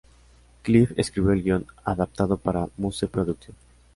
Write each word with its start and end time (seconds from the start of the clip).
Cliff 0.63 0.93
escribió 0.97 1.31
el 1.33 1.43
guión 1.43 1.67
adaptado 1.85 2.37
para 2.37 2.67
Muse 2.75 3.05
Productions. 3.05 3.59